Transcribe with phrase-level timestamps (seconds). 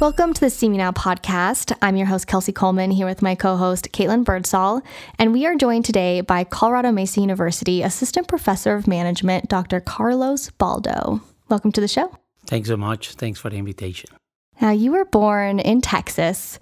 [0.00, 1.72] Welcome to the CMU Now podcast.
[1.80, 4.82] I'm your host, Kelsey Coleman, here with my co host, Caitlin Birdsall.
[5.20, 9.80] And we are joined today by Colorado Mesa University Assistant Professor of Management, Dr.
[9.80, 11.20] Carlos Baldo.
[11.48, 12.16] Welcome to the show.
[12.46, 13.12] Thanks so much.
[13.12, 14.10] Thanks for the invitation.
[14.60, 16.58] Now, you were born in Texas,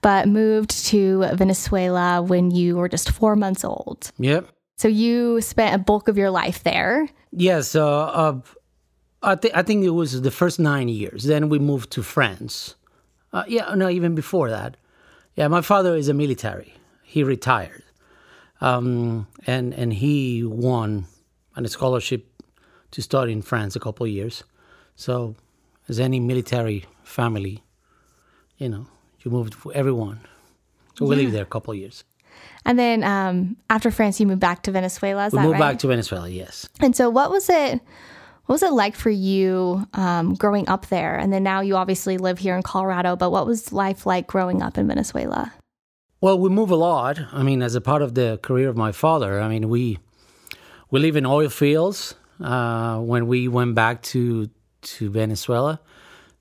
[0.00, 4.12] but moved to Venezuela when you were just four months old.
[4.18, 4.48] Yep.
[4.78, 7.08] So you spent a bulk of your life there.
[7.32, 7.74] Yes.
[7.74, 8.40] Uh, uh,
[9.22, 11.24] I, th- I think it was the first nine years.
[11.24, 12.74] Then we moved to France.
[13.32, 14.76] Uh, yeah, no, even before that.
[15.34, 16.74] Yeah, my father is a military.
[17.02, 17.82] He retired,
[18.60, 21.06] um, and and he won
[21.54, 22.26] a scholarship
[22.90, 24.44] to study in France a couple of years.
[24.96, 25.34] So,
[25.88, 27.62] as any military family,
[28.58, 28.86] you know,
[29.20, 30.20] you moved for everyone.
[30.98, 32.04] So we lived there a couple of years.
[32.64, 35.26] And then um, after France, you moved back to Venezuela.
[35.26, 35.58] Is We moved right?
[35.58, 36.28] back to Venezuela.
[36.28, 36.68] Yes.
[36.80, 37.80] And so, what was it?
[38.46, 41.16] What was it like for you um, growing up there?
[41.16, 43.16] And then now you obviously live here in Colorado.
[43.16, 45.52] But what was life like growing up in Venezuela?
[46.20, 47.18] Well, we move a lot.
[47.32, 49.98] I mean, as a part of the career of my father, I mean, we
[50.90, 52.14] we live in oil fields.
[52.40, 54.48] Uh, when we went back to
[54.82, 55.80] to Venezuela,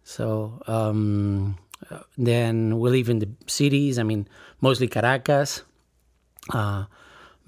[0.03, 1.57] so um,
[2.17, 3.97] then we live in the cities.
[3.97, 4.27] I mean,
[4.61, 5.63] mostly Caracas.
[6.53, 6.85] Uh,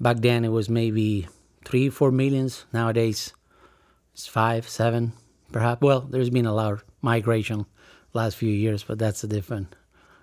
[0.00, 1.28] back then, it was maybe
[1.64, 2.66] three, four millions.
[2.72, 3.32] Nowadays,
[4.18, 5.12] it's five, seven,
[5.52, 5.80] perhaps.
[5.80, 7.66] Well, there's been a lot of migration
[8.14, 9.76] last few years, but that's a different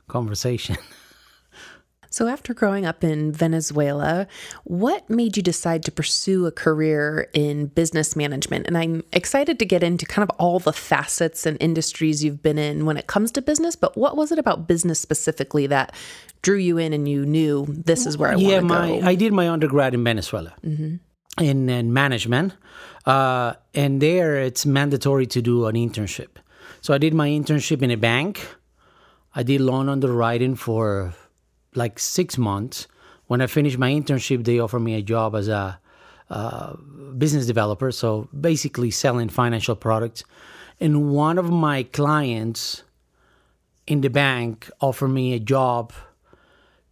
[0.07, 0.77] conversation.
[2.11, 4.25] So, after growing up in Venezuela,
[4.63, 8.67] what made you decide to pursue a career in business management?
[8.67, 12.57] And I'm excited to get into kind of all the facets and industries you've been
[12.57, 15.93] in when it comes to business, but what was it about business specifically that
[16.41, 19.07] drew you in and you knew this is where I yeah, want to my go?
[19.07, 20.95] I did my undergrad in Venezuela mm-hmm.
[21.39, 22.53] In, in management,
[23.05, 26.37] uh, and there it's mandatory to do an internship.
[26.81, 28.47] So I did my internship in a bank.
[29.33, 31.13] I did loan underwriting for
[31.73, 32.87] like six months.
[33.27, 35.79] When I finished my internship, they offered me a job as a
[36.29, 36.75] uh,
[37.17, 40.23] business developer, so basically selling financial products.
[40.79, 42.83] And one of my clients
[43.87, 45.93] in the bank offered me a job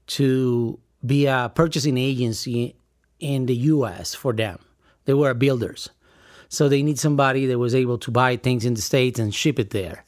[0.05, 2.75] to be a purchasing agency
[3.23, 4.59] in the US for them.
[5.05, 5.89] They were builders.
[6.49, 9.57] So they need somebody that was able to buy things in the States and ship
[9.57, 10.05] it there.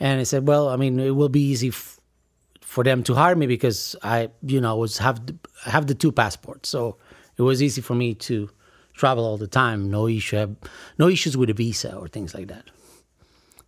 [0.00, 2.00] And I said, well, I mean, it will be easy f-
[2.60, 6.10] for them to hire me because I, you know, was have the, have the two
[6.10, 6.68] passports.
[6.68, 6.96] So
[7.36, 8.50] it was easy for me to
[8.94, 9.90] travel all the time.
[9.90, 10.56] No issue,
[10.98, 12.64] no issues with a visa or things like that.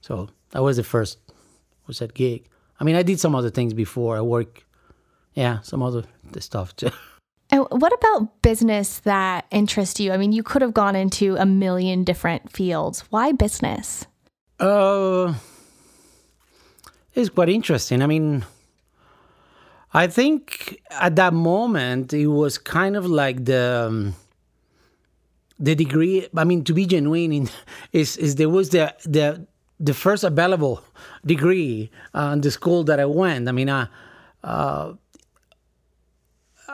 [0.01, 1.19] So that was the first
[1.87, 2.47] was that gig.
[2.81, 4.17] I mean, I did some other things before.
[4.17, 4.65] I work,
[5.35, 6.05] yeah, some other
[6.39, 6.91] stuff too.
[7.51, 10.13] And what about business that interests you?
[10.13, 13.01] I mean, you could have gone into a million different fields.
[13.11, 14.07] Why business?
[14.61, 15.35] Uh,
[17.15, 18.03] it's quite interesting.
[18.03, 18.45] I mean,
[19.95, 24.15] I think at that moment it was kind of like the um,
[25.59, 26.29] the degree.
[26.37, 27.49] I mean, to be genuine, in,
[27.93, 29.47] is is there was the the
[29.81, 30.83] the first available
[31.25, 33.49] degree uh, in the school that I went.
[33.49, 33.87] I mean, uh,
[34.45, 34.93] uh,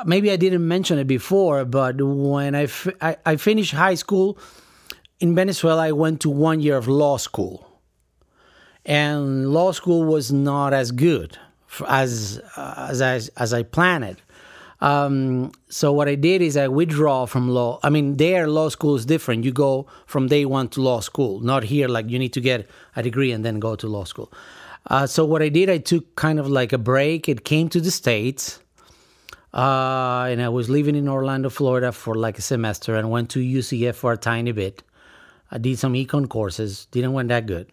[0.04, 4.38] maybe I didn't mention it before, but when I, fi- I, I finished high school
[5.20, 7.66] in Venezuela, I went to one year of law school.
[8.84, 11.38] And law school was not as good
[11.88, 14.20] as, as, I, as I planned.
[14.80, 17.80] Um, so what I did is I withdraw from law.
[17.82, 19.44] I mean, there law school is different.
[19.44, 22.68] You go from day one to law school, not here like you need to get
[22.94, 24.30] a degree and then go to law school.
[24.88, 27.28] Uh, so what I did, I took kind of like a break.
[27.28, 28.60] It came to the states,
[29.54, 33.38] uh, and I was living in Orlando, Florida, for like a semester, and went to
[33.38, 34.82] UCF for a tiny bit.
[35.50, 36.86] I did some econ courses.
[36.90, 37.70] Didn't went that good.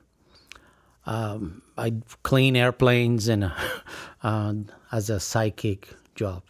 [1.07, 3.51] Um, I clean airplanes and
[4.23, 4.53] uh,
[4.91, 6.43] as a psychic job.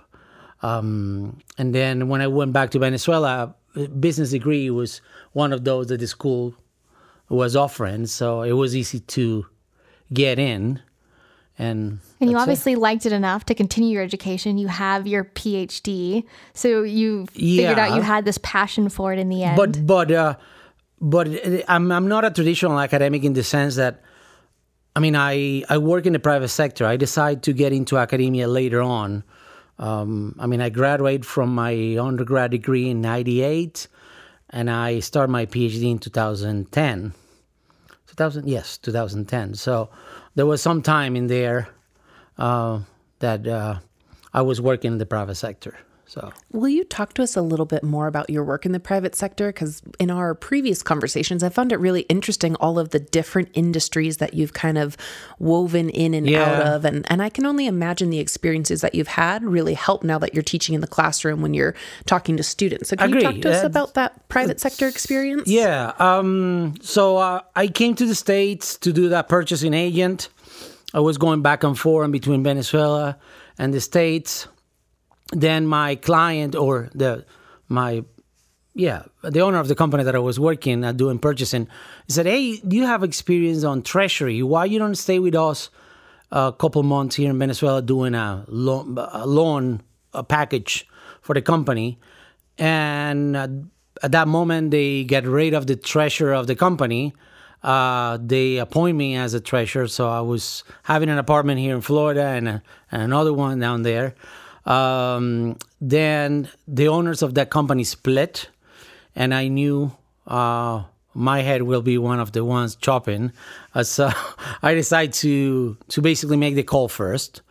[0.62, 3.56] Um, and then when I went back to Venezuela,
[4.00, 6.54] business degree was one of those that the school
[7.30, 9.46] was offering, so it was easy to
[10.12, 10.82] get in.
[11.60, 12.42] And And you that's it.
[12.42, 14.58] obviously liked it enough to continue your education.
[14.58, 16.24] You have your PhD.
[16.54, 19.58] So you figured out you had this passion for it in the end.
[19.58, 20.36] but but uh,
[21.00, 21.28] but
[21.68, 24.02] I'm I'm not a traditional academic in the sense that
[24.96, 26.86] I mean I I work in the private sector.
[26.86, 29.24] I decide to get into academia later on.
[29.78, 33.88] Um, I mean I graduated from my undergrad degree in '98,
[34.52, 37.14] and I started my PhD in 2010.
[38.12, 39.54] 2000 yes 2010.
[39.56, 39.90] So
[40.36, 41.70] there was some time in there
[42.38, 42.82] uh,
[43.20, 43.80] that uh,
[44.34, 45.78] I was working in the private sector.
[46.12, 48.82] So, will you talk to us a little bit more about your work in the
[48.82, 49.48] private sector?
[49.48, 54.18] Because in our previous conversations, I found it really interesting all of the different industries
[54.18, 54.98] that you've kind of
[55.40, 56.44] woven in and Yeah.
[56.44, 56.84] out of.
[56.84, 60.34] And, and I can only imagine the experiences that you've had really help now that
[60.34, 61.76] you're teaching in the classroom when you're
[62.06, 62.90] talking to students.
[62.90, 63.22] So, can Agree.
[63.22, 65.48] you talk to us Uh, about that private sector experience?
[65.48, 65.94] yeah.
[65.98, 70.28] Um, so uh, I came to the States to do that purchasing agent.
[70.94, 73.16] I was going back and forth between Venezuela
[73.58, 74.48] and the States.
[75.32, 77.26] Then my client or the
[77.68, 78.04] my
[78.74, 81.68] yeah the owner of the company that I was working at doing purchasing
[82.08, 84.44] said, "Hey, do you have experience on treasury?
[84.44, 85.70] Why you don't stay with us
[86.32, 89.82] a couple months here in Venezuela doing a loan a loan
[90.14, 90.88] a package
[91.22, 92.00] for the company?"
[92.58, 93.48] And uh,
[94.04, 97.14] at that moment, they get rid of the treasurer of the company.
[97.64, 101.82] Uh, they appoint me as a treasurer, so I was having an apartment here in
[101.82, 104.16] Florida and, a, and another one down there.
[104.66, 108.50] Um, then the owners of that company split,
[109.16, 109.92] and I knew
[110.28, 113.32] uh, my head will be one of the ones chopping.
[113.74, 114.12] Uh, so
[114.62, 117.42] I decided to to basically make the call first,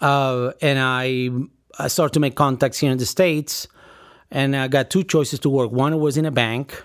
[0.00, 1.30] uh, and I
[1.78, 3.68] I started to make contacts here in the states,
[4.30, 5.70] and I got two choices to work.
[5.70, 6.82] One was in a bank,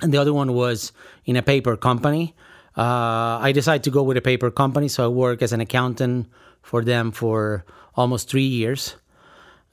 [0.00, 0.92] and the other one was
[1.24, 2.34] in a paper company.
[2.76, 6.28] Uh, I decided to go with a paper company, so I work as an accountant
[6.66, 7.64] for them for
[7.94, 8.96] almost three years.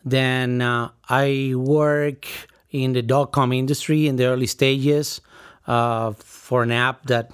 [0.05, 2.27] Then uh, I work
[2.69, 5.19] in the dot com industry in the early stages
[5.65, 7.31] uh, for an app that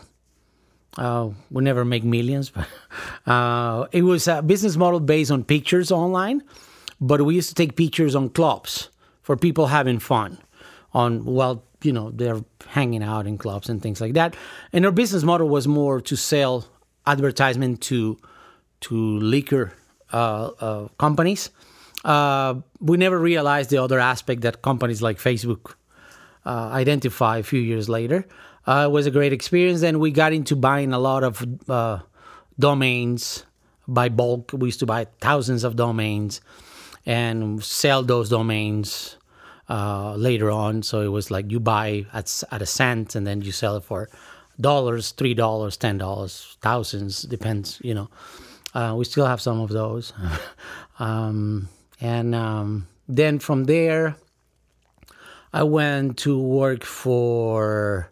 [0.97, 2.67] uh, would never make millions, but
[3.27, 6.41] uh, it was a business model based on pictures online.
[7.01, 8.89] But we used to take pictures on clubs
[9.23, 10.37] for people having fun
[10.93, 14.37] on while you know they're hanging out in clubs and things like that.
[14.71, 16.65] And our business model was more to sell
[17.05, 18.17] advertisement to
[18.81, 19.73] to liquor
[20.13, 21.49] uh, uh, companies.
[22.03, 25.73] Uh, we never realized the other aspect that companies like Facebook
[26.45, 28.25] identify a few years later.
[28.67, 29.81] It was a great experience.
[29.81, 31.45] Then we got into buying a lot of
[32.57, 33.45] domains
[33.87, 34.51] by bulk.
[34.53, 36.41] We used to buy thousands of domains
[37.05, 39.17] and sell those domains
[39.69, 40.83] uh, later on.
[40.83, 43.83] So it was like you buy at, at a cent and then you sell it
[43.83, 44.09] for
[44.59, 48.09] dollars, three dollars, ten dollars, thousands, depends, you know.
[48.73, 50.13] Uh, we still have some of those.
[50.99, 51.67] um,
[51.99, 54.15] and um, then from there,
[55.51, 58.11] I went to work for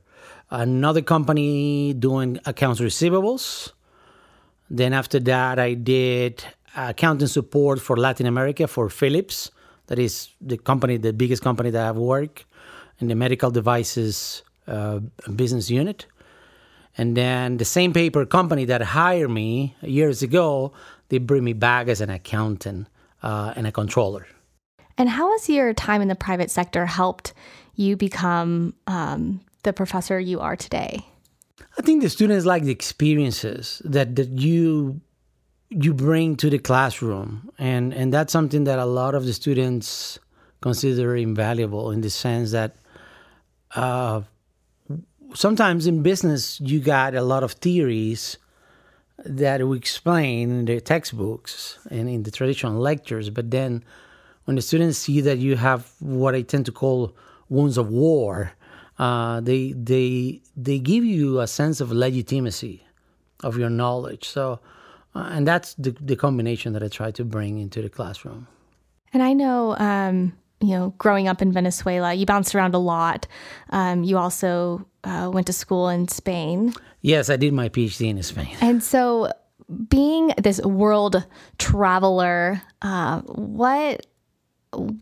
[0.50, 3.72] another company doing accounts receivables.
[4.70, 6.44] Then after that, I did
[6.76, 9.52] accounting support for Latin America for Philips.
[9.88, 12.46] That is the company, the biggest company that I've worked
[13.00, 15.00] in the medical devices uh,
[15.36, 16.08] business unit.
[16.98, 20.74] And then the same paper company that hired me years ago,
[21.10, 22.88] they bring me back as an accountant
[23.22, 24.28] uh, and a controller.
[24.98, 27.34] And how has your time in the private sector helped
[27.76, 31.06] you become um, the professor you are today?
[31.78, 35.02] I think the students like the experiences that, that you
[35.70, 40.18] you bring to the classroom, and and that's something that a lot of the students
[40.62, 42.78] consider invaluable in the sense that
[43.76, 44.22] uh,
[45.34, 48.38] sometimes in business you got a lot of theories
[49.26, 53.84] that we explain in the textbooks and in the traditional lectures, but then
[54.46, 57.14] when the students see that you have what I tend to call
[57.50, 58.54] wounds of war,
[59.00, 62.84] uh, they they they give you a sense of legitimacy
[63.44, 64.28] of your knowledge.
[64.28, 64.60] So,
[65.16, 68.48] uh, and that's the, the combination that I try to bring into the classroom.
[69.14, 73.28] And I know, um, you know, growing up in Venezuela, you bounced around a lot.
[73.70, 76.74] Um, you also uh, went to school in Spain.
[77.02, 78.56] Yes, I did my PhD in Spain.
[78.62, 79.32] And so,
[79.90, 81.26] being this world
[81.58, 84.06] traveler, uh, what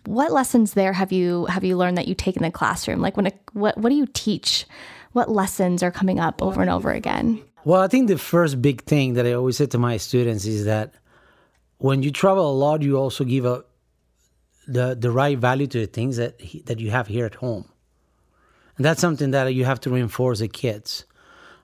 [0.05, 3.01] what lessons there have you have you learned that you take in the classroom?
[3.01, 4.65] Like, when a, what what do you teach?
[5.13, 7.41] What lessons are coming up over and over again?
[7.63, 10.65] Well, I think the first big thing that I always say to my students is
[10.65, 10.93] that
[11.77, 13.63] when you travel a lot, you also give a
[14.67, 17.65] the the right value to the things that he, that you have here at home,
[18.77, 21.05] and that's something that you have to reinforce the kids.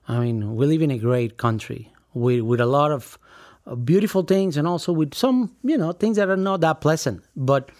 [0.08, 3.18] I mean, we live in a great country with with a lot of
[3.66, 7.22] uh, beautiful things, and also with some you know things that are not that pleasant.
[7.36, 7.70] But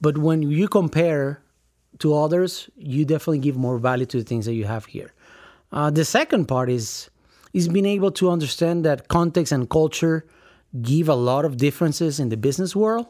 [0.00, 1.42] but when you compare
[1.98, 5.12] to others, you definitely give more value to the things that you have here.
[5.72, 7.10] Uh, the second part is
[7.52, 10.26] is being able to understand that context and culture
[10.82, 13.06] give a lot of differences in the business world,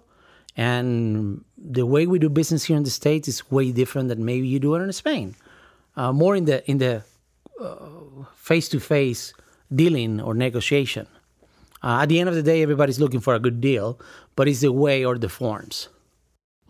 [0.57, 4.47] and the way we do business here in the states is way different than maybe
[4.49, 5.35] you do it in Spain.
[5.97, 7.03] Uh, more in the in the
[8.35, 9.33] face to face
[9.75, 11.07] dealing or negotiation.
[11.83, 13.99] Uh, at the end of the day, everybody's looking for a good deal,
[14.35, 15.89] but it's the way or the forms.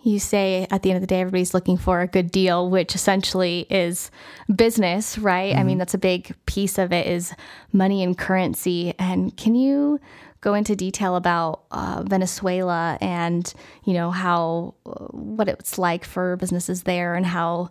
[0.02, 2.95] you say at the end of the day, everybody's looking for a good deal, which
[2.95, 4.11] essentially is
[4.55, 5.50] business, right?
[5.50, 5.59] Mm-hmm.
[5.59, 5.78] I mean, mm-hmm.
[5.81, 7.35] that's a big piece of it is
[7.73, 8.95] money and currency.
[8.99, 9.99] And can you
[10.47, 13.53] go into detail about uh, Venezuela and
[13.85, 14.75] you know how
[15.11, 17.69] what it's like for businesses there and how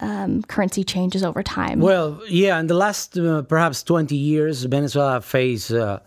[0.00, 1.78] um, currency changes over time?
[1.80, 6.00] Well, yeah, in the last uh, perhaps 20 years, Venezuela faced uh,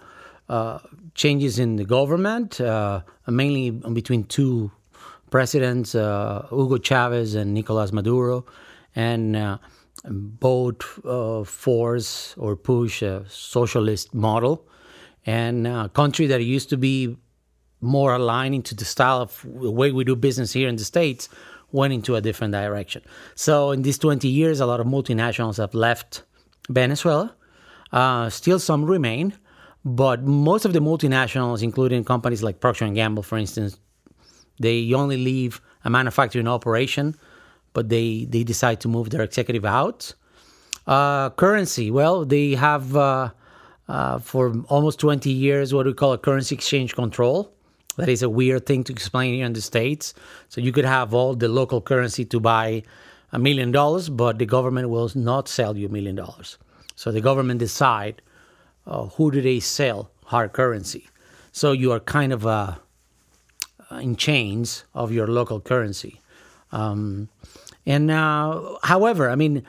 [0.50, 0.80] uh,
[1.15, 4.72] changes in the government, uh, mainly between two
[5.30, 8.46] presidents, uh, Hugo Chavez and Nicolas Maduro,
[8.96, 9.58] and uh,
[10.03, 10.84] both
[11.48, 14.65] force or push a socialist model.
[15.25, 17.17] And a country that used to be
[17.79, 21.29] more aligning to the style of the way we do business here in the States
[21.71, 23.01] went into a different direction.
[23.35, 26.23] So in these 20 years, a lot of multinationals have left
[26.69, 27.35] Venezuela.
[27.91, 29.33] Uh, still some remain,
[29.83, 33.77] but most of the multinationals, including companies like Procter & Gamble, for instance,
[34.59, 37.15] they only leave a manufacturing operation,
[37.73, 40.13] but they, they decide to move their executive out.
[40.87, 43.31] Uh, currency, well, they have uh,
[43.91, 47.51] uh, for almost 20 years what we call a currency exchange control.
[47.98, 50.13] That is a weird thing to explain here in the States.
[50.48, 52.83] So you could have all the local currency to buy
[53.33, 56.57] a million dollars, but the government will not sell you a million dollars.
[56.95, 58.21] So the government decide
[58.88, 61.10] uh, who do they sell hard currency.
[61.51, 62.75] So you are kind of uh,
[64.00, 66.21] in chains of your local currency.
[66.71, 67.27] Um,
[67.86, 69.65] and uh, however, I mean,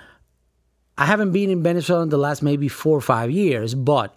[0.98, 4.16] I haven't been in Venezuela in the last maybe four or five years, but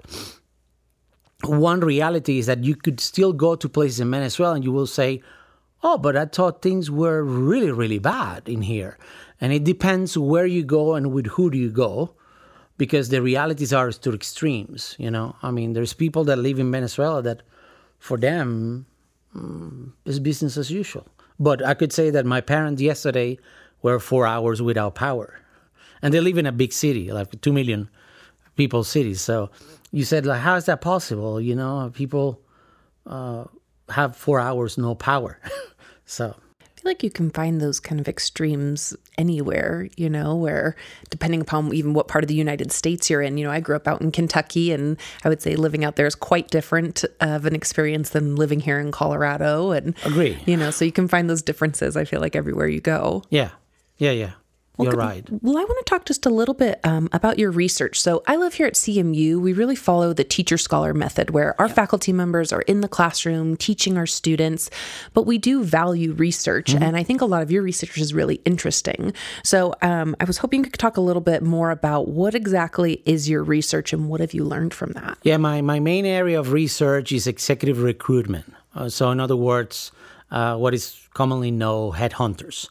[1.44, 4.88] one reality is that you could still go to places in Venezuela and you will
[4.88, 5.22] say,
[5.84, 8.98] oh, but I thought things were really, really bad in here.
[9.40, 12.16] And it depends where you go and with who do you go,
[12.78, 14.96] because the realities are to extremes.
[14.98, 17.44] You know, I mean, there's people that live in Venezuela that,
[18.00, 18.86] for them,
[19.36, 21.08] mm, is business as usual.
[21.40, 23.38] But I could say that my parents yesterday
[23.82, 25.40] were four hours without power,
[26.06, 27.90] and they live in a big city, like two million
[28.56, 29.16] people city.
[29.16, 29.50] So
[29.96, 32.42] you said like how is that possible you know people
[33.08, 33.46] uh,
[33.90, 35.40] have four hours no power
[36.06, 40.76] so I feel like you can find those kind of extremes anywhere, you know, where
[41.10, 43.78] depending upon even what part of the United States you're in, you know, I grew
[43.78, 47.46] up out in Kentucky and I would say living out there is quite different of
[47.46, 49.72] an experience than living here in Colorado.
[49.72, 52.82] And agree, you know, so you can find those differences, I feel like everywhere you
[52.82, 53.24] go.
[53.30, 53.52] Yeah.
[53.98, 54.12] Yeah.
[54.12, 54.32] Yeah.
[54.78, 55.26] Well, You're right.
[55.42, 58.00] Well, I want to talk just a little bit um, about your research.
[58.00, 59.40] So, I live here at CMU.
[59.40, 61.74] We really follow the teacher scholar method where our yeah.
[61.74, 64.70] faculty members are in the classroom teaching our students,
[65.14, 66.74] but we do value research.
[66.74, 66.84] Mm-hmm.
[66.84, 69.14] And I think a lot of your research is really interesting.
[69.44, 73.02] So, um, I was hoping you could talk a little bit more about what exactly
[73.06, 75.18] is your research and what have you learned from that?
[75.24, 78.54] Yeah, my, my main area of research is executive recruitment.
[78.76, 79.92] Uh, so, in other words,
[80.32, 82.68] uh, what is commonly known headhunters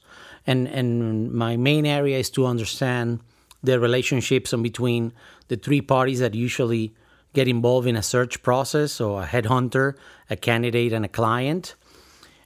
[0.46, 3.20] and and my main area is to understand
[3.62, 5.12] the relationships between
[5.48, 6.94] the three parties that usually
[7.32, 9.94] get involved in a search process, so a headhunter,
[10.30, 11.74] a candidate, and a client,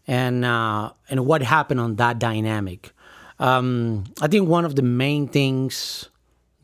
[0.07, 2.93] and uh, and what happened on that dynamic.
[3.39, 6.09] Um, I think one of the main things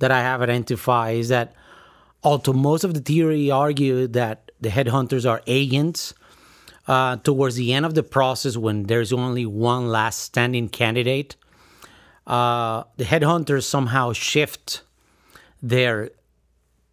[0.00, 1.54] that I have identified is that
[2.22, 6.14] although most of the theory argue that the headhunters are agents
[6.86, 11.36] uh, towards the end of the process, when there's only one last standing candidate,
[12.26, 14.82] uh, the headhunters somehow shift
[15.62, 16.10] their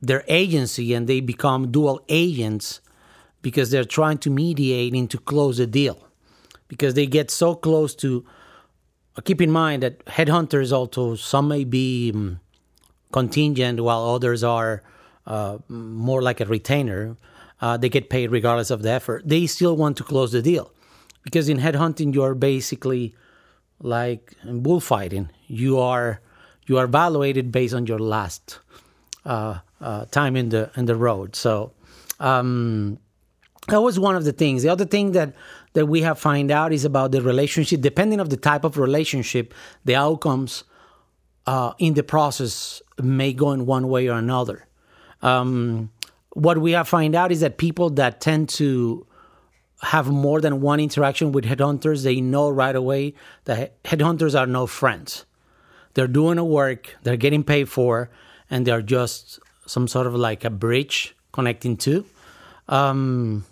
[0.02, 2.82] their agency and they become dual agents
[3.44, 6.08] because they're trying to mediate and to close a deal.
[6.68, 8.26] Because they get so close to
[9.16, 12.40] uh, keep in mind that headhunters also some may be um,
[13.12, 14.82] contingent while others are
[15.28, 17.16] uh, more like a retainer
[17.62, 19.24] uh, they get paid regardless of the effort.
[19.26, 20.72] They still want to close the deal
[21.24, 23.16] because in headhunting you are basically
[23.80, 25.30] like in bullfighting.
[25.48, 26.22] You are
[26.68, 28.60] you are evaluated based on your last
[29.26, 31.36] uh, uh, time in the in the road.
[31.36, 31.74] So
[32.20, 33.00] um,
[33.68, 34.64] that was one of the things.
[34.64, 35.34] The other thing that
[35.74, 37.82] that we have find out is about the relationship.
[37.82, 39.54] Depending of the type of relationship,
[39.86, 40.64] the outcomes
[41.46, 44.68] uh, in the process may go in one way or another.
[45.22, 45.92] Um,
[46.34, 49.06] what we have find out is that people that tend to
[49.82, 53.14] have more than one interaction with headhunters, they know right away
[53.46, 55.26] that headhunters are no friends.
[55.94, 58.10] They're doing a work, they're getting paid for,
[58.50, 62.06] and they're just some sort of like a bridge connecting two.
[62.70, 63.46] Um,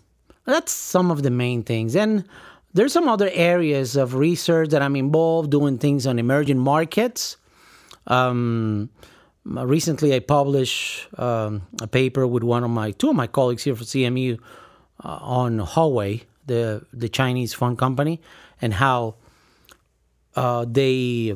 [0.45, 1.95] that's some of the main things.
[1.95, 2.25] And
[2.73, 7.37] there's some other areas of research that I'm involved doing things on emerging markets.
[8.07, 8.89] Um,
[9.49, 13.75] recently, I published um, a paper with one of my two of my colleagues here
[13.75, 14.39] for CMU
[15.03, 18.21] uh, on Huawei, the the Chinese phone company,
[18.61, 19.15] and how
[20.35, 21.33] uh, they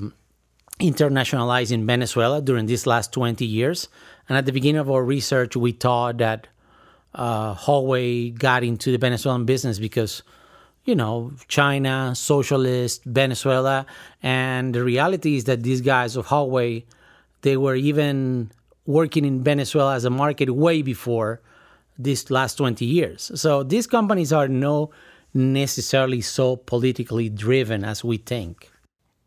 [0.79, 3.87] internationalized in Venezuela during these last 20 years.
[4.27, 6.47] And at the beginning of our research, we thought that
[7.13, 10.23] uh, Huawei got into the Venezuelan business because,
[10.85, 13.85] you know, China, socialist, Venezuela.
[14.21, 16.83] And the reality is that these guys of Huawei,
[17.43, 18.51] they were even
[18.85, 21.41] working in Venezuela as a market way before
[21.97, 23.31] these last 20 years.
[23.35, 24.89] So these companies are no
[25.33, 28.71] necessarily so politically driven as we think.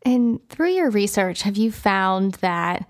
[0.05, 2.87] And through your research, have you found that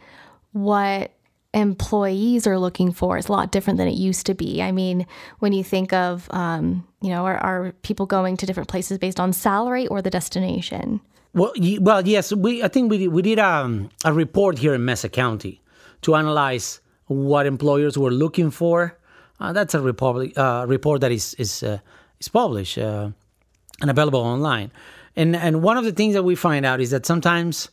[0.51, 1.11] what
[1.53, 4.61] employees are looking for is a lot different than it used to be?
[4.61, 5.07] I mean,
[5.39, 9.19] when you think of, um, you know, are, are, people going to different places based
[9.19, 11.01] on salary or the destination?
[11.33, 12.33] Well, well, yes.
[12.33, 15.61] We I think we we did um, a report here in Mesa County
[16.01, 18.97] to analyze what employers were looking for.
[19.39, 21.79] Uh, that's a report uh, report that is is uh,
[22.19, 23.09] is published uh,
[23.81, 24.71] and available online.
[25.15, 27.69] And and one of the things that we find out is that sometimes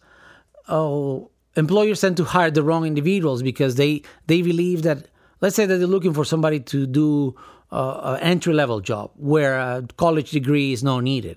[0.69, 5.09] oh employers tend to hire the wrong individuals because they they believe that
[5.41, 7.35] let's say that they're looking for somebody to do
[7.73, 11.37] uh, an entry level job where a college degree is not needed.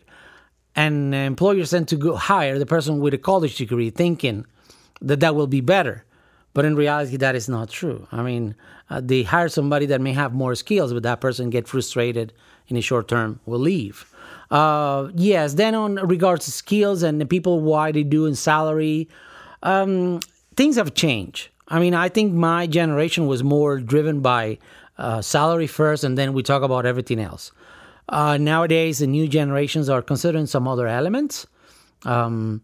[0.78, 4.46] And employers tend to go hire the person with a college degree thinking
[5.02, 6.06] that that will be better.
[6.54, 8.08] But in reality, that is not true.
[8.12, 8.56] I mean,
[8.90, 12.32] uh, they hire somebody that may have more skills, but that person get frustrated
[12.68, 14.06] in a short term will leave.
[14.52, 19.10] Uh, yes, then on regards to skills and the people why they do in salary,
[19.64, 20.20] um,
[20.56, 21.50] things have changed.
[21.68, 24.58] I mean, I think my generation was more driven by
[24.98, 27.52] uh, salary first, and then we talk about everything else.
[28.10, 31.46] Uh, nowadays, the new generations are considering some other elements,
[32.06, 32.62] um,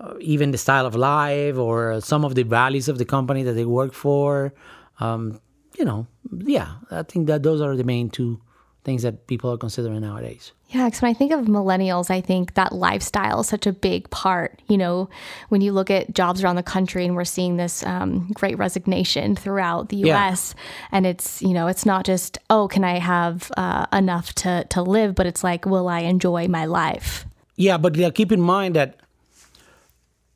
[0.00, 3.52] uh, even the style of life or some of the values of the company that
[3.52, 4.54] they work for.
[5.00, 5.40] Um,
[5.78, 8.40] you know, yeah, I think that those are the main two
[8.86, 10.52] things that people are considering nowadays.
[10.68, 14.08] Yeah, because when I think of millennials, I think that lifestyle is such a big
[14.10, 14.62] part.
[14.68, 15.10] You know,
[15.48, 19.34] when you look at jobs around the country and we're seeing this um, great resignation
[19.34, 20.88] throughout the US, yeah.
[20.92, 24.82] and it's, you know, it's not just, oh, can I have uh, enough to, to
[24.82, 27.26] live, but it's like, will I enjoy my life?
[27.56, 29.00] Yeah, but yeah, keep in mind that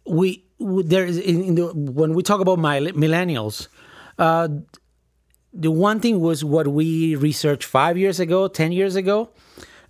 [0.05, 3.69] we, there is, in, in the, when we talk about my millennials,
[4.19, 4.49] uh,
[5.53, 9.31] the one thing was what we researched five years ago, 10 years ago.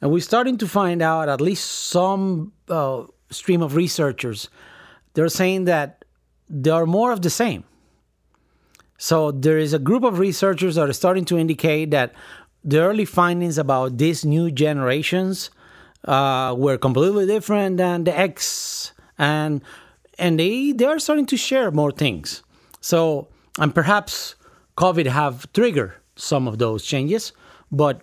[0.01, 4.49] And we're starting to find out, at least some uh, stream of researchers,
[5.15, 6.05] they're saying that
[6.49, 7.65] there are more of the same.
[8.97, 12.13] So there is a group of researchers that are starting to indicate that
[12.65, 15.51] the early findings about these new generations
[16.05, 19.63] uh, were completely different than the X, and
[20.19, 22.43] and they they are starting to share more things.
[22.81, 24.35] So and perhaps
[24.81, 27.35] COVID have triggered some of those changes.
[27.71, 28.01] But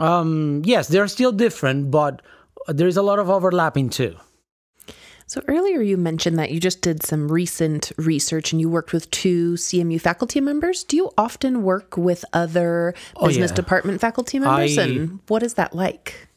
[0.00, 2.22] um, yes, they're still different, but
[2.66, 4.16] there's a lot of overlapping too.
[5.26, 9.08] So earlier you mentioned that you just did some recent research and you worked with
[9.12, 10.82] two CMU faculty members.
[10.82, 13.56] Do you often work with other business oh, yeah.
[13.56, 16.28] department faculty members I, and what is that like?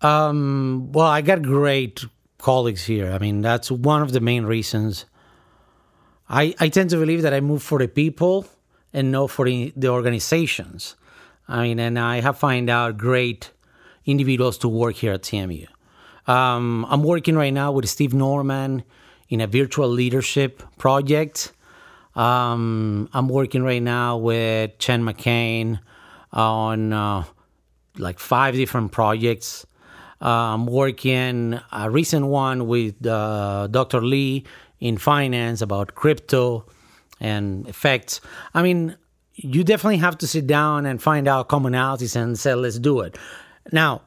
[0.00, 2.04] Um, well, I got great
[2.38, 3.10] colleagues here.
[3.12, 5.04] I mean, that's one of the main reasons.
[6.28, 8.46] I, I tend to believe that I move for the people
[8.96, 10.96] and not for the, organizations.
[11.46, 13.52] I mean, and I have find out great
[14.06, 15.66] individuals to work here at CMU.
[16.26, 18.82] Um, I'm working right now with Steve Norman
[19.28, 21.52] in a virtual leadership project.
[22.16, 25.78] Um, I'm working right now with Chen McCain
[26.32, 27.24] on uh,
[27.98, 29.66] like five different projects.
[30.22, 34.00] Uh, I'm working a recent one with uh, Dr.
[34.00, 34.44] Lee
[34.80, 36.64] in finance about crypto
[37.20, 38.20] and effects.
[38.54, 38.96] I mean,
[39.34, 43.16] you definitely have to sit down and find out commonalities and say, let's do it.
[43.72, 44.02] Now,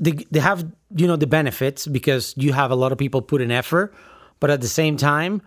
[0.00, 3.40] they, they have, you know, the benefits because you have a lot of people put
[3.40, 3.94] in effort,
[4.40, 5.40] but at the same time,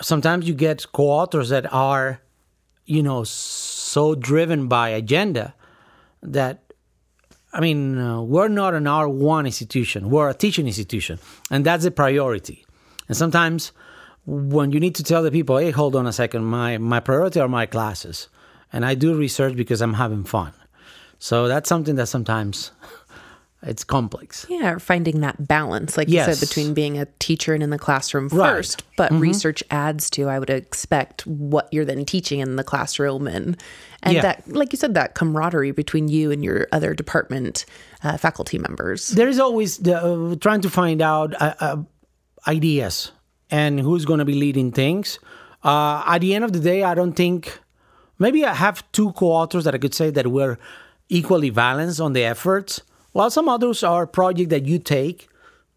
[0.00, 2.20] sometimes you get co-authors that are,
[2.84, 5.54] you know, so driven by agenda
[6.22, 6.72] that
[7.54, 11.18] I mean, uh, we're not an R1 institution, we're a teaching institution,
[11.50, 12.64] and that's the priority.
[13.08, 13.72] And sometimes
[14.24, 17.40] when you need to tell the people, hey, hold on a second, my, my priority
[17.40, 18.28] are my classes.
[18.72, 20.52] And I do research because I'm having fun.
[21.18, 22.70] So that's something that sometimes
[23.62, 24.46] it's complex.
[24.48, 26.26] Yeah, finding that balance, like yes.
[26.26, 29.20] you said, between being a teacher and in the classroom first, but mm-hmm.
[29.20, 33.56] research adds to, I would expect, what you're then teaching in the classroom, and
[34.02, 34.22] and yeah.
[34.22, 37.64] that, like you said, that camaraderie between you and your other department
[38.02, 39.10] uh, faculty members.
[39.10, 41.76] There is always the, uh, trying to find out uh, uh
[42.48, 43.12] ideas
[43.52, 45.20] and who's going to be leading things.
[45.62, 47.60] Uh, at the end of the day, I don't think
[48.18, 50.58] maybe I have two co-authors that I could say that we're
[51.08, 52.80] equally balanced on the efforts,
[53.12, 55.28] while some others are project that you take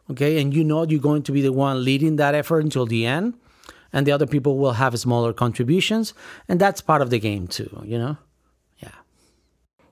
[0.10, 3.06] okay, and you know you're going to be the one leading that effort until the
[3.06, 3.36] end,
[3.94, 6.14] and the other people will have smaller contributions,
[6.48, 8.18] and that's part of the game too, you know.
[8.80, 8.90] Yeah.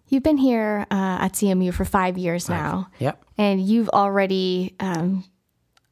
[0.10, 2.90] You've been here uh, at CMU for five years now.
[3.00, 3.24] Yep.
[3.38, 5.24] And you've already, um,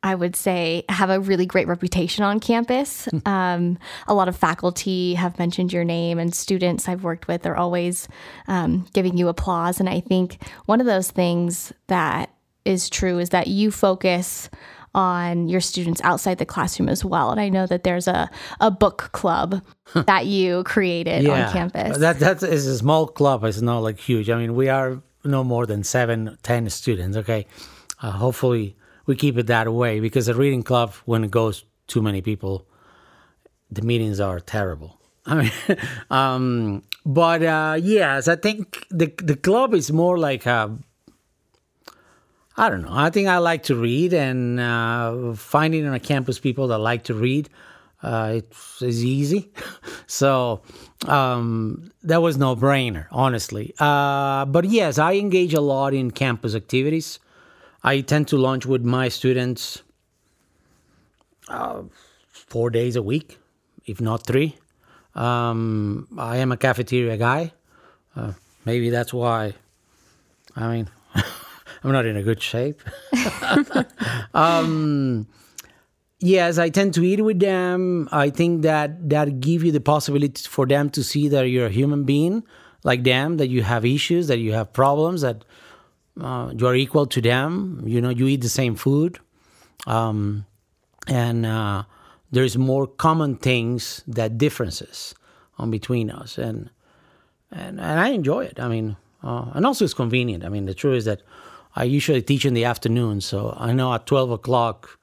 [0.04, 3.08] I would say, have a really great reputation on campus.
[3.26, 7.56] um, a lot of faculty have mentioned your name, and students I've worked with are
[7.56, 8.08] always
[8.48, 9.80] um, giving you applause.
[9.80, 12.34] And I think one of those things that
[12.66, 14.50] is true is that you focus
[14.94, 17.32] on your students outside the classroom as well.
[17.32, 19.62] And I know that there's a, a book club
[19.94, 21.98] that you created on campus.
[22.00, 23.44] That that is a small club.
[23.44, 24.30] It's not like huge.
[24.30, 27.16] I mean, we are no more than seven, ten students.
[27.18, 27.46] Okay,
[28.02, 32.02] uh, hopefully we keep it that way because a reading club, when it goes too
[32.02, 32.68] many people,
[33.70, 34.98] the meetings are terrible.
[35.26, 35.52] I mean,
[36.10, 40.78] um, but uh, yes, I think the the club is more like a
[42.58, 42.92] I don't know.
[42.92, 47.06] I think I like to read, and uh, finding on a campus people that like
[47.06, 47.50] to read,
[48.04, 49.52] uh, it's, it's easy.
[50.08, 50.62] so
[51.08, 53.74] um, that was no brainer, honestly.
[53.80, 57.20] Uh, but yes, I engage a lot in campus activities.
[57.84, 59.84] I tend to lunch with my students
[61.48, 61.84] uh,
[62.28, 63.40] four days a week,
[63.86, 64.56] if not three.
[65.16, 67.54] Um, I am a cafeteria guy.
[68.16, 68.34] Uh,
[68.66, 69.54] maybe that's why.
[70.56, 70.90] I mean.
[71.84, 72.82] I'm not in a good shape.
[74.36, 75.28] um,
[76.20, 78.08] yes, I tend to eat with them.
[78.12, 81.72] I think that that give you the possibility for them to see that you're a
[81.72, 82.44] human being
[82.84, 85.44] like them, that you have issues, that you have problems, that
[86.22, 87.84] uh, you are equal to them.
[87.86, 89.20] You know, you eat the same food,
[89.88, 90.46] um,
[91.08, 91.84] and uh,
[92.32, 95.16] there's more common things that differences
[95.58, 96.70] on between us, and
[97.52, 98.60] and and I enjoy it.
[98.60, 100.46] I mean, uh, and also it's convenient.
[100.46, 101.22] I mean, the truth is that
[101.76, 105.00] I usually teach in the afternoon, so I know at 12 o'clock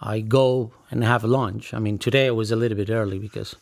[0.00, 1.74] I go and have lunch.
[1.74, 3.56] I mean, today it was a little bit early because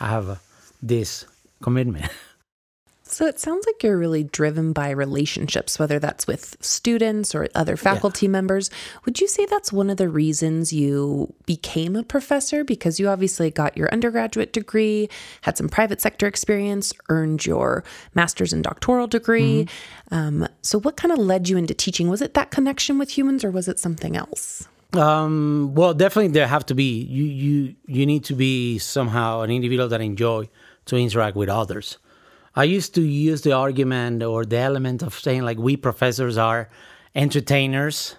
[0.00, 0.40] I have a,
[0.82, 1.26] this
[1.62, 2.10] commitment.
[3.08, 7.76] So it sounds like you're really driven by relationships, whether that's with students or other
[7.76, 8.32] faculty yeah.
[8.32, 8.68] members.
[9.04, 12.64] Would you say that's one of the reasons you became a professor?
[12.64, 15.08] Because you obviously got your undergraduate degree,
[15.42, 19.68] had some private sector experience, earned your master's and doctoral degree.
[20.10, 20.14] Mm-hmm.
[20.14, 22.08] Um, so what kind of led you into teaching?
[22.08, 24.68] Was it that connection with humans or was it something else?
[24.92, 29.50] Um, well, definitely there have to be you you you need to be somehow an
[29.50, 30.48] individual that enjoy
[30.86, 31.98] to interact with others.
[32.56, 36.70] I used to use the argument or the element of saying like we professors are
[37.14, 38.16] entertainers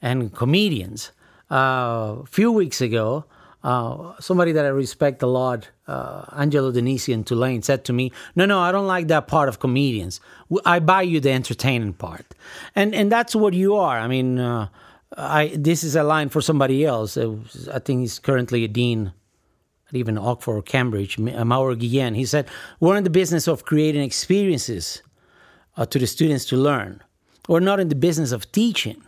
[0.00, 1.12] and comedians.
[1.50, 3.24] Uh, a few weeks ago,
[3.62, 8.12] uh, somebody that I respect a lot, uh, Angelo DeNisi in Tulane, said to me,
[8.34, 10.20] "No, no, I don't like that part of comedians.
[10.64, 12.34] I buy you the entertaining part,"
[12.74, 13.98] and and that's what you are.
[13.98, 14.68] I mean, uh,
[15.16, 17.16] I this is a line for somebody else.
[17.16, 19.12] I think he's currently a dean
[19.92, 22.46] even Oxford or Cambridge, uh, Mauro Guillen, he said,
[22.80, 25.02] We're in the business of creating experiences
[25.76, 27.02] uh, to the students to learn.
[27.48, 29.02] We're not in the business of teaching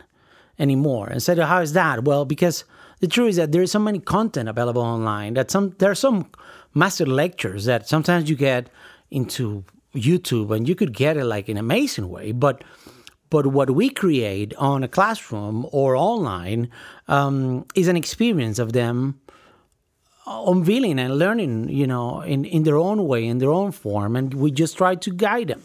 [0.58, 1.08] anymore.
[1.08, 2.04] And said, How is that?
[2.04, 2.64] Well, because
[3.00, 5.94] the truth is that there is so many content available online that some there are
[5.94, 6.30] some
[6.74, 8.70] master lectures that sometimes you get
[9.10, 9.64] into
[9.94, 12.32] YouTube and you could get it like in an amazing way.
[12.32, 12.62] But
[13.30, 16.68] but what we create on a classroom or online
[17.06, 19.20] um, is an experience of them
[20.30, 24.14] Uh, unveiling and learning, you know, in, in their own way, in their own form,
[24.14, 25.62] and we just try to guide them.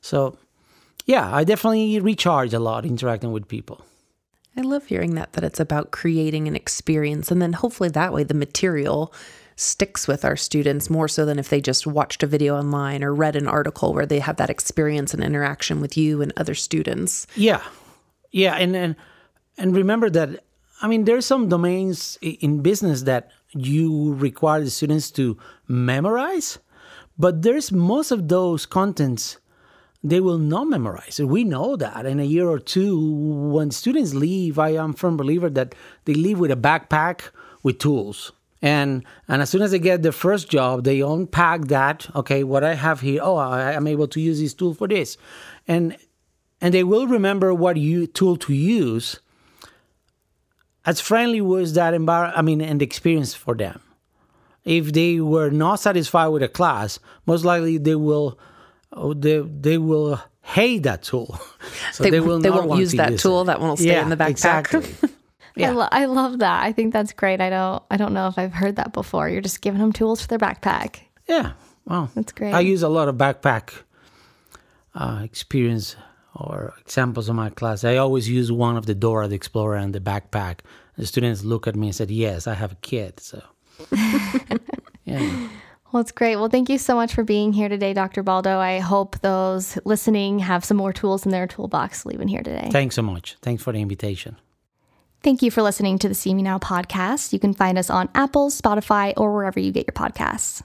[0.00, 0.38] So,
[1.06, 3.84] yeah, I definitely recharge a lot interacting with people.
[4.56, 8.22] I love hearing that, that it's about creating an experience, and then hopefully that way
[8.22, 9.12] the material
[9.56, 13.12] sticks with our students more so than if they just watched a video online or
[13.12, 17.26] read an article where they have that experience and interaction with you and other students.
[17.34, 17.62] Yeah.
[18.30, 18.94] Yeah, and and
[19.58, 20.44] and remember that
[20.80, 25.36] I mean there's some domains in business that you require the students to
[25.68, 26.58] memorize,
[27.18, 29.38] but there's most of those contents
[30.02, 31.20] they will not memorize.
[31.20, 33.12] We know that in a year or two,
[33.52, 37.30] when students leave, I am firm believer that they leave with a backpack
[37.62, 38.32] with tools.
[38.62, 42.08] And and as soon as they get their first job, they unpack that.
[42.14, 43.20] Okay, what I have here.
[43.22, 45.18] Oh, I am able to use this tool for this,
[45.68, 45.96] and
[46.60, 49.20] and they will remember what you tool to use
[50.86, 53.80] as friendly was that environment, I mean, and experience for them.
[54.64, 58.38] If they were not satisfied with a class, most likely they will,
[58.92, 61.38] oh, they, they will hate that tool.
[61.92, 63.42] So they, they will they won't use that use tool.
[63.42, 63.44] It.
[63.46, 64.74] That won't stay yeah, in the backpack.
[64.74, 65.10] Exactly.
[65.56, 65.70] yeah.
[65.70, 66.62] I, lo- I love that.
[66.62, 67.40] I think that's great.
[67.40, 69.28] I don't I don't know if I've heard that before.
[69.28, 71.00] You're just giving them tools for their backpack.
[71.26, 71.52] Yeah.
[71.86, 72.52] Well, that's great.
[72.52, 73.82] I use a lot of backpack
[74.94, 75.96] uh, experience
[76.38, 79.94] or examples of my class, I always use one of the Dora the Explorer and
[79.94, 80.60] the backpack.
[80.96, 83.42] The students look at me and said, "Yes, I have a kid." So,
[85.04, 85.48] yeah.
[85.92, 86.36] Well, it's great.
[86.36, 88.22] Well, thank you so much for being here today, Dr.
[88.22, 88.58] Baldo.
[88.58, 92.68] I hope those listening have some more tools in their toolbox leaving here today.
[92.70, 93.36] Thanks so much.
[93.40, 94.36] Thanks for the invitation.
[95.22, 97.32] Thank you for listening to the CMU Now podcast.
[97.32, 100.62] You can find us on Apple, Spotify, or wherever you get your podcasts.